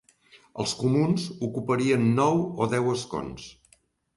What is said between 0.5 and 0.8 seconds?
Els